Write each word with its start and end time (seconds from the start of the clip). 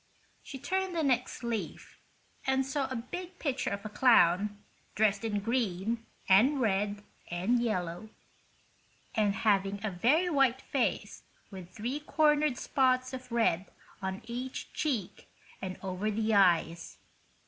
She 0.41 0.57
turned 0.57 0.95
the 0.95 1.03
next 1.03 1.43
leaf, 1.43 1.99
and 2.47 2.65
saw 2.65 2.87
a 2.87 2.95
big 2.95 3.37
picture 3.37 3.69
of 3.69 3.85
a 3.85 3.89
clown, 3.89 4.57
dressed 4.95 5.23
in 5.23 5.41
green 5.41 6.07
and 6.27 6.59
red 6.59 7.03
and 7.29 7.61
yellow, 7.61 8.09
and 9.13 9.35
having 9.35 9.79
a 9.85 9.91
very 9.91 10.27
white 10.27 10.63
face 10.63 11.21
with 11.51 11.69
three 11.69 11.99
cornered 11.99 12.57
spots 12.57 13.13
of 13.13 13.31
red 13.31 13.67
on 14.01 14.23
each 14.25 14.73
cheek 14.73 15.29
and 15.61 15.77
over 15.83 16.09
the 16.09 16.33
eyes. 16.33 16.97